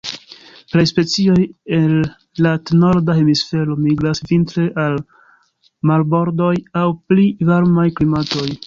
Plej 0.75 0.85
specioj 0.91 1.43
el 1.79 1.93
lat 2.47 2.73
norda 2.85 3.17
hemisfero 3.19 3.77
migras 3.85 4.25
vintre 4.33 4.67
al 4.87 5.01
marbordoj 5.93 6.53
aŭ 6.85 6.89
pli 7.13 7.31
varmaj 7.53 7.91
klimatoj. 8.01 8.53